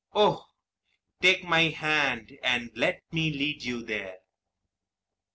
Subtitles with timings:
[0.15, 0.47] Oh,
[1.21, 4.17] take my hand and let me lead you there.